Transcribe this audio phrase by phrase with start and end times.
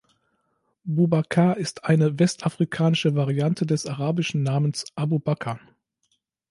[0.83, 5.59] Boubacar ist eine westafrikanische Variante des arabischen Namens Abu Bakr.